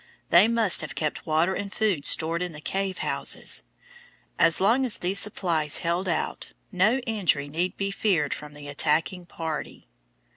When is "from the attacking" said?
8.33-9.27